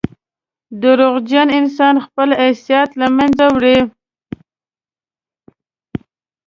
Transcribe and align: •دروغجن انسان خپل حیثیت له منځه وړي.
•دروغجن 0.81 1.47
انسان 1.59 1.95
خپل 2.05 2.29
حیثیت 2.41 2.89
له 2.99 3.07
منځه 3.17 3.45
وړي. 3.55 3.77